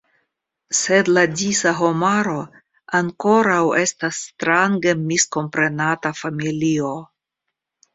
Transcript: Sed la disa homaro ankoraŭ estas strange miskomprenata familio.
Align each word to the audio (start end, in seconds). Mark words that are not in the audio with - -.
Sed 0.77 1.11
la 1.17 1.25
disa 1.41 1.73
homaro 1.81 2.33
ankoraŭ 3.03 3.61
estas 3.85 4.25
strange 4.33 4.99
miskomprenata 5.07 6.19
familio. 6.25 6.97